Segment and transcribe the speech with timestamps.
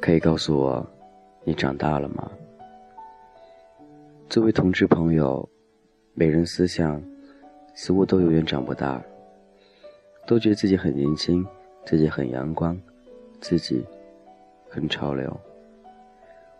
[0.00, 0.86] 可以告诉我，
[1.44, 2.30] 你长大了吗？
[4.28, 5.46] 作为同志朋友，
[6.14, 7.02] 每人思想
[7.74, 9.02] 似乎都永远长不大，
[10.26, 11.46] 都觉得自己很年轻，
[11.84, 12.80] 自己很阳光，
[13.40, 13.84] 自己
[14.68, 15.34] 很潮流。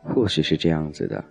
[0.03, 1.25] 或许是这样子的，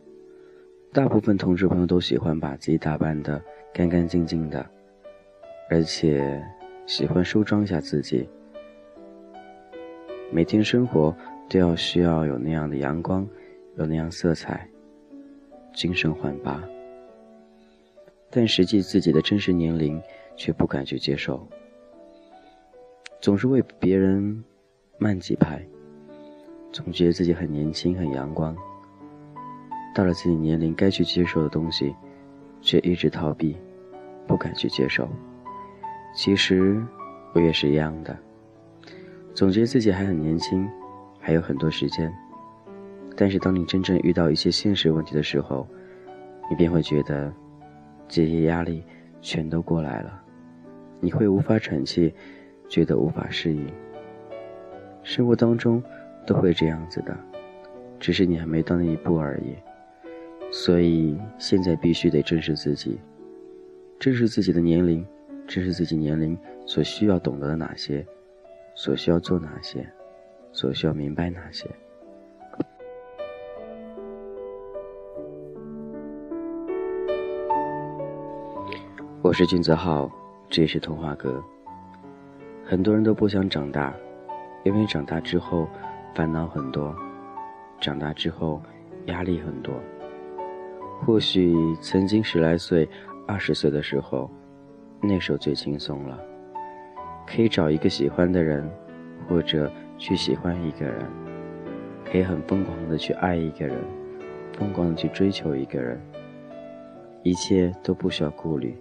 [0.94, 3.42] 大部分同志朋友都喜欢把自己打扮的
[3.74, 4.66] 干干净净的，
[5.70, 6.44] 而且
[6.86, 8.28] 喜欢梳妆一下自己，
[10.32, 11.16] 每天生活。
[11.50, 13.26] 都要需要有那样的阳光，
[13.78, 14.68] 有那样色彩，
[15.74, 16.62] 精神焕发。
[18.30, 19.98] 但实际自己的真实年龄
[20.36, 21.48] 却不敢去接受，
[23.22, 24.44] 总是为别人
[24.98, 25.66] 慢几拍，
[26.74, 28.54] 总觉得自己很年轻很阳光。
[29.96, 31.96] 到了自己年龄该去接受的东西，
[32.62, 33.56] 却一直逃避，
[34.28, 35.08] 不敢去接受。
[36.18, 36.84] 其实
[37.34, 38.18] 我也是一样的，
[39.36, 40.68] 总觉得自己还很年轻。
[41.20, 42.12] 还有很多时间，
[43.16, 45.68] 但是当你真正遇到一些现实问题的时候，
[46.50, 47.32] 你便会觉得
[48.08, 48.82] 这些压力
[49.22, 50.24] 全都过来了，
[51.02, 52.14] 你会无法喘气，
[52.70, 53.68] 觉得无法适应。
[55.04, 55.84] 生活当中
[56.26, 57.16] 都会这样子的，
[58.00, 59.54] 只是你还没到那一步而已。
[60.50, 62.98] 所以现在必须得正视自己，
[64.00, 65.06] 正视自己的年龄，
[65.48, 68.06] 正是自己年龄所需要懂得的哪些，
[68.76, 69.88] 所需要做哪些。
[70.52, 71.70] 所需要明白哪些？
[79.22, 80.12] 我是君泽浩，
[80.50, 81.42] 这里是童话哥。
[82.66, 83.94] 很多人都不想长大，
[84.66, 85.68] 因为长大之后
[86.14, 86.94] 烦恼很多，
[87.80, 88.62] 长大之后
[89.06, 89.74] 压力很多。
[91.06, 92.90] 或许曾经十来岁、
[93.28, 94.30] 二十岁的时候，
[95.02, 96.20] 那时候最轻松了，
[97.26, 98.70] 可以找一个喜欢的人，
[99.28, 99.72] 或者。
[100.00, 100.96] 去喜欢一个人，
[102.06, 103.76] 可以很疯狂的去爱一个人，
[104.54, 106.00] 疯狂的去追求一个人，
[107.24, 108.78] 一切都不需要顾虑，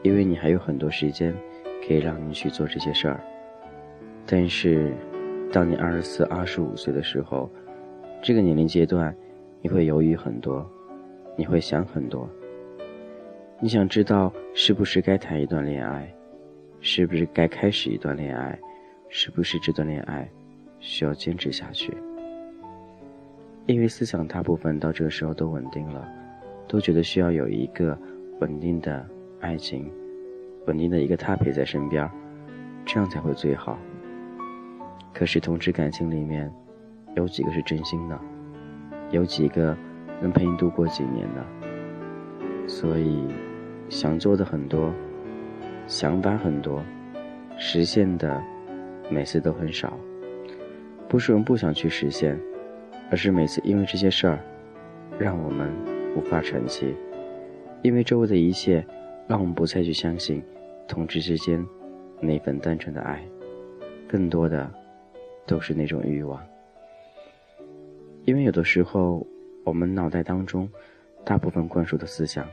[0.00, 1.34] 因为你还有很多时间
[1.86, 3.20] 可以让你去做这些事儿。
[4.24, 4.94] 但是，
[5.52, 7.50] 当你二十四、二十五岁的时候，
[8.22, 9.14] 这个年龄阶段，
[9.60, 10.66] 你会犹豫很多，
[11.36, 12.26] 你会想很多，
[13.62, 16.10] 你想知道是不是该谈一段恋爱，
[16.80, 18.58] 是不是该开始一段恋爱。
[19.12, 20.26] 是不是这段恋爱
[20.78, 21.92] 需要坚持下去？
[23.66, 26.08] 因为思想大部分到这个时候都稳定了，
[26.68, 27.98] 都觉得需要有一个
[28.40, 29.04] 稳定的
[29.40, 29.92] 爱情，
[30.68, 32.08] 稳定的一个他陪在身边，
[32.86, 33.76] 这样才会最好。
[35.12, 36.50] 可是同志感情里面，
[37.16, 38.18] 有几个是真心的？
[39.10, 39.76] 有几个
[40.22, 41.44] 能陪你度过几年的？
[42.68, 43.26] 所以，
[43.90, 44.90] 想做的很多，
[45.86, 46.82] 想法很多，
[47.58, 48.42] 实现的。
[49.12, 49.98] 每次都很少，
[51.08, 52.38] 不是我们不想去实现，
[53.10, 54.38] 而是每次因为这些事儿，
[55.18, 55.68] 让我们
[56.16, 56.94] 无法喘气，
[57.82, 58.86] 因为周围的一切，
[59.26, 60.40] 让我们不再去相信
[60.86, 61.66] 同志之间
[62.20, 63.20] 那份单纯的爱，
[64.06, 64.72] 更多的
[65.44, 66.40] 都是那种欲望。
[68.26, 69.26] 因为有的时候，
[69.64, 70.70] 我们脑袋当中
[71.24, 72.46] 大部分灌输的思想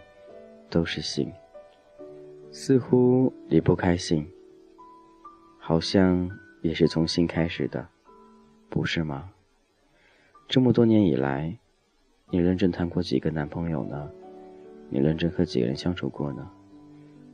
[0.69, 1.31] 都是心，
[2.51, 4.27] 似乎离不开心，
[5.59, 6.29] 好像。
[6.63, 7.87] 也是从心开始的，
[8.67, 9.29] 不是吗？
[10.47, 11.55] 这么多年以来，
[12.31, 14.11] 你认真谈过几个男朋友呢？
[14.89, 16.51] 你认真和几个人相处过呢？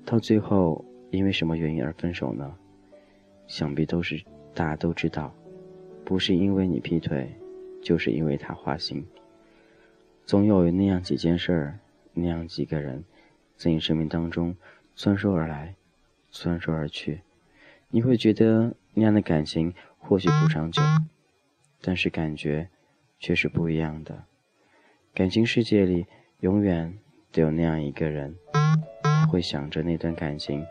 [0.06, 2.54] 到最后因为什么原因而分手呢？
[3.48, 4.22] 想必都是
[4.54, 5.34] 大家都知道，
[6.04, 7.34] 不是因为你劈腿，
[7.82, 9.04] 就是因为他花心。
[10.26, 11.80] 总有那样几件事儿，
[12.14, 13.04] 那样几个人，
[13.64, 14.56] 在你生命当中
[14.96, 15.76] 穿梭而来，
[16.32, 17.22] 穿梭而去，
[17.90, 18.74] 你会觉得。
[18.96, 20.80] 那样的感情或许不长久，
[21.82, 22.70] 但是感觉
[23.20, 24.26] 却是不一样的。
[25.16, 26.06] 感情世界里
[26.42, 26.96] 永远
[27.32, 28.36] 都有那样一个人，
[29.32, 30.64] 会想着那段感情，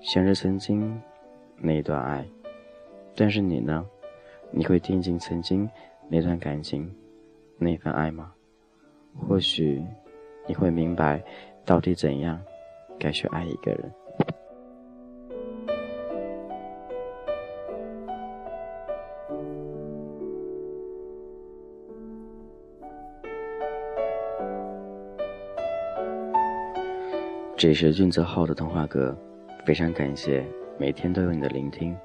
[0.00, 1.02] 想着曾经
[1.58, 2.24] 那段爱。
[3.16, 3.84] 但是你呢？
[4.52, 5.68] 你会惦记曾经
[6.08, 6.88] 那段感情，
[7.58, 8.32] 那份爱吗？
[9.18, 9.84] 或许
[10.46, 11.20] 你会明白，
[11.64, 12.40] 到底怎样
[12.98, 13.90] 该去爱一个人。
[27.56, 29.16] 这是俊泽浩的童话阁，
[29.64, 30.44] 非常感谢
[30.76, 31.96] 每天都有你的聆听，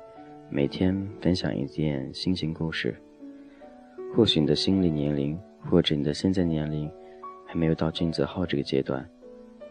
[0.49, 2.95] 每天分享一件心情故事。
[4.15, 5.37] 或许你的心理年龄，
[5.69, 6.89] 或者你的现在年龄，
[7.45, 9.05] 还没有到俊泽浩这个阶段。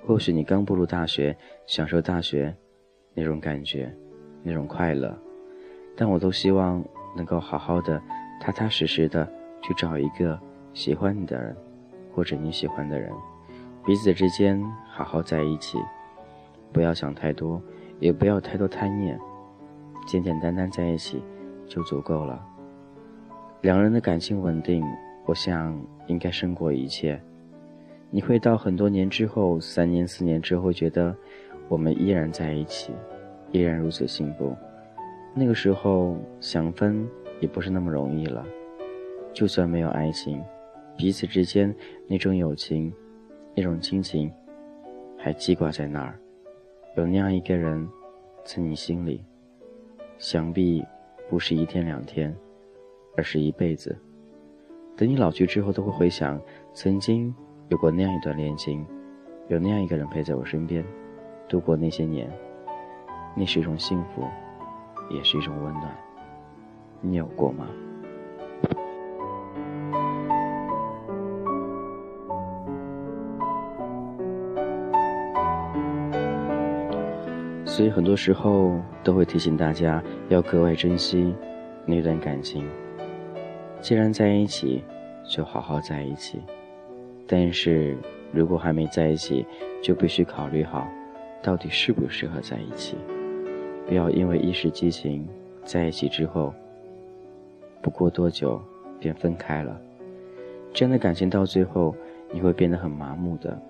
[0.07, 1.37] 或许你刚步入大学，
[1.67, 2.55] 享受大学，
[3.15, 3.95] 那种感觉，
[4.43, 5.17] 那种快乐。
[5.95, 6.83] 但我都希望
[7.17, 8.01] 能够好好的、
[8.41, 9.31] 踏踏实实的
[9.63, 10.39] 去找一个
[10.73, 11.57] 喜欢你的人，
[12.15, 13.13] 或者你喜欢的人，
[13.85, 15.79] 彼此之间好好在一起，
[16.73, 17.61] 不要想太多，
[18.01, 19.19] 也不要太多贪念，
[20.07, 21.23] 简简单单在一起
[21.67, 22.41] 就足够了。
[23.61, 24.85] 两人的感情稳定，
[25.27, 27.21] 我想应该胜过一切。
[28.11, 31.15] 你会到很多年之后，三年、四年之后，觉得
[31.69, 32.93] 我们依然在一起，
[33.53, 34.57] 依然如此幸福。
[35.35, 37.07] 那个时候想分
[37.41, 38.45] 也不是那么容易了。
[39.33, 40.43] 就算没有爱情，
[40.97, 41.75] 彼此之间
[42.07, 42.93] 那种友情、
[43.55, 44.33] 那种亲情，
[45.17, 46.19] 还记挂在那儿。
[46.97, 47.89] 有那样一个人，
[48.45, 49.23] 在你心里，
[50.19, 50.85] 想必
[51.29, 52.35] 不是一天两天。
[53.17, 53.99] 而是一辈子。
[54.97, 56.41] 等你老去之后，都会回想
[56.73, 57.35] 曾经
[57.69, 58.87] 有过那样一段恋情，
[59.49, 60.83] 有那样一个人陪在我身边，
[61.47, 62.31] 度过那些年。
[63.35, 64.25] 那是一种幸福，
[65.11, 65.95] 也是一种温暖。
[67.03, 67.67] 你有过吗？
[77.67, 81.33] 所以很多时候都会提醒大家要格外珍惜
[81.85, 82.67] 那段感情。
[83.81, 84.83] 既然在一起，
[85.23, 86.43] 就好好在一起。
[87.29, 87.97] 但是
[88.33, 89.45] 如果还没在一起，
[89.83, 90.89] 就必须考虑好，
[91.43, 92.97] 到底适不适合在一起。
[93.87, 95.29] 不要因为一时激情，
[95.63, 96.53] 在一起之后，
[97.83, 98.61] 不过多久
[98.99, 99.79] 便分开了。
[100.73, 101.95] 这样的感情到最后，
[102.33, 103.61] 你会变得很麻木的，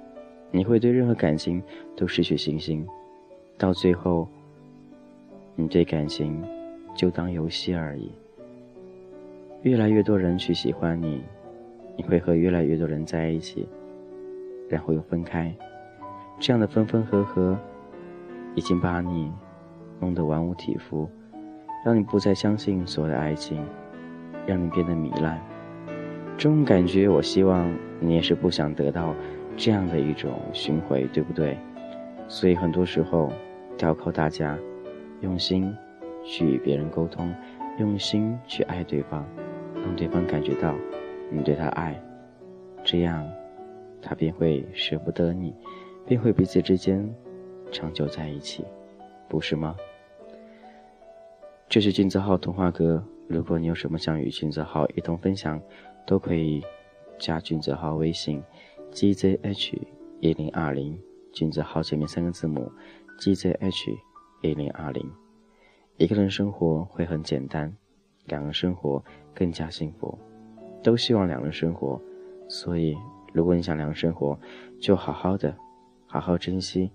[0.50, 1.62] 你会对任何感情
[1.96, 2.86] 都失去信心。
[3.56, 4.28] 到最后，
[5.56, 6.42] 你对感情
[6.94, 8.12] 就当游戏而已。
[9.62, 11.22] 越来越多人去喜欢你，
[11.98, 13.68] 你会和越来越多人在一起，
[14.68, 15.52] 然后又分开。
[16.38, 17.58] 这样的分分合合，
[18.54, 19.32] 已经把你
[19.98, 21.10] 弄得玩物体肤，
[21.84, 23.60] 让你不再相信所谓的爱情，
[24.46, 25.42] 让你变得糜烂。
[26.36, 27.68] 这种感觉，我希望
[27.98, 29.12] 你也是不想得到
[29.56, 31.58] 这样的一种巡回，对不对？
[32.28, 33.32] 所以很多时候，
[33.80, 34.56] 要靠大家
[35.20, 35.74] 用心
[36.24, 37.34] 去与别人沟通，
[37.80, 39.26] 用心去爱对方。
[39.74, 40.76] 让对方感觉到
[41.30, 42.00] 你对他爱，
[42.84, 43.28] 这样
[44.00, 45.54] 他便会舍不得你，
[46.06, 47.08] 便会彼此之间
[47.70, 48.64] 长久在一起，
[49.28, 49.76] 不是吗？
[51.68, 53.04] 这是金泽浩童话歌。
[53.26, 55.60] 如果你有什么想与金泽浩一同分享，
[56.06, 56.62] 都可以
[57.18, 58.42] 加君泽浩微信
[58.90, 59.78] ：gzh
[60.20, 60.98] 一零二零，
[61.30, 62.72] 君泽浩前面三个字母
[63.20, 63.98] ：gzh
[64.40, 65.06] 一零二零。
[65.98, 67.76] 一个人生活会很简单。
[68.24, 69.04] 两人生活
[69.34, 70.18] 更加幸福，
[70.82, 72.00] 都希望两人生活，
[72.48, 72.96] 所以
[73.32, 74.38] 如果你想两人生活，
[74.80, 75.54] 就好好的，
[76.06, 76.90] 好好珍惜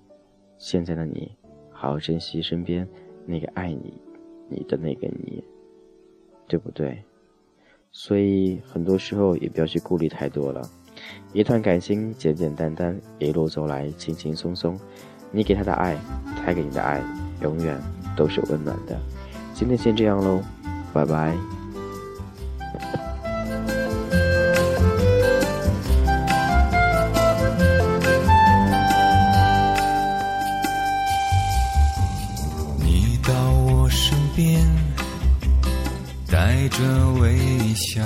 [0.57, 1.31] 现在的你，
[1.71, 2.87] 好好珍惜身边
[3.25, 3.93] 那个爱你、
[4.49, 5.43] 你的那个你，
[6.47, 7.03] 对不对？
[7.91, 10.61] 所以很多时候也不要去顾虑太多了，
[11.33, 14.79] 一段感情简简单单，一路走来轻轻松松，
[15.31, 15.97] 你给他的爱，
[16.43, 17.03] 他给你的爱，
[17.41, 17.79] 永远
[18.17, 18.99] 都是温暖的。
[19.53, 20.41] 今天先这样喽。
[20.93, 21.62] 拜拜。
[36.73, 37.37] 着微
[37.75, 38.03] 笑，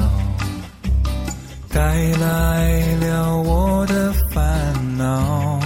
[1.70, 1.80] 带
[2.20, 5.60] 来了我的烦恼，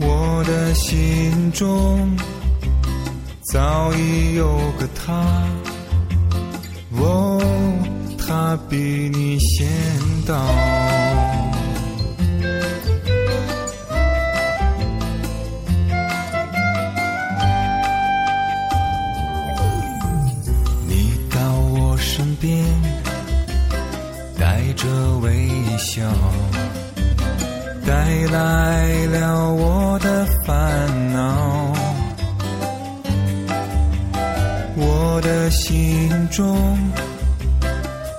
[0.00, 2.16] 我的心中。
[3.52, 5.12] 早已有个他，
[6.96, 7.40] 哦，
[8.18, 8.76] 他比
[9.12, 9.68] 你先
[10.26, 11.01] 到。
[22.42, 22.66] 边，
[24.36, 24.88] 带着
[25.22, 26.02] 微笑，
[27.86, 27.94] 带
[28.32, 31.72] 来了我的烦恼。
[34.74, 36.76] 我的心中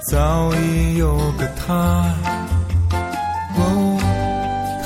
[0.09, 2.05] 早已有个他，
[3.57, 3.99] 哦，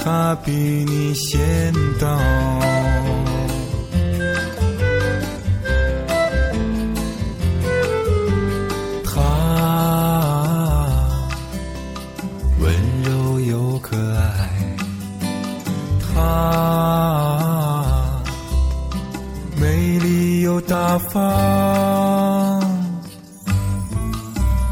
[0.04, 2.18] 他比你先到。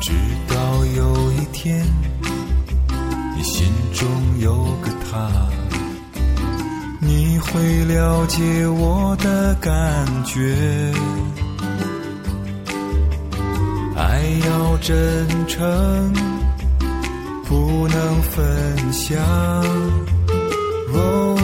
[0.02, 0.12] 直
[0.48, 1.86] 到有一天，
[3.36, 4.08] 你心中
[4.40, 5.30] 有个他，
[7.00, 10.94] 你会了解我的感觉。
[13.96, 16.14] 爱要真诚，
[17.46, 19.18] 不能分享。
[20.94, 21.38] 哦，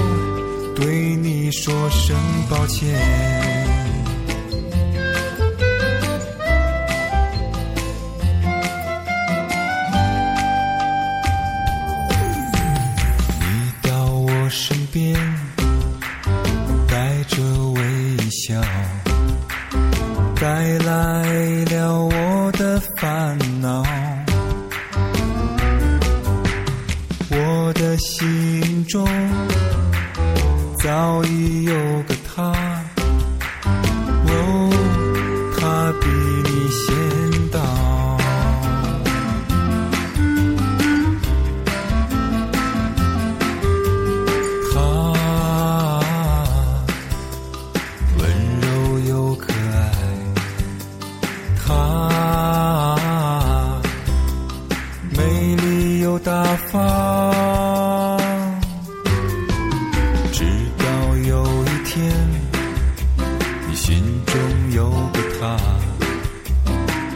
[0.76, 2.16] 对你说声
[2.50, 3.41] 抱歉。
[21.32, 23.82] 为了我的烦恼。
[27.30, 29.08] 我的心中
[30.84, 31.74] 早已有
[32.04, 32.81] 个他，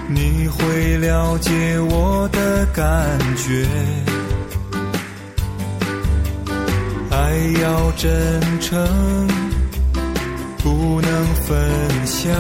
[0.07, 3.67] 你会了解我的感觉。
[7.09, 9.27] 爱要真诚，
[10.63, 12.31] 不能分享。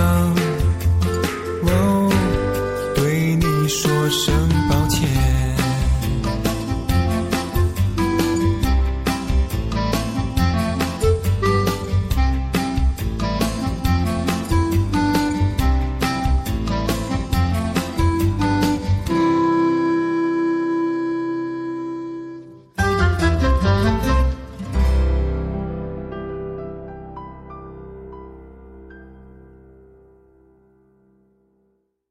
[1.63, 2.11] 哦，
[2.95, 4.33] 对你说声
[4.69, 5.34] 抱歉。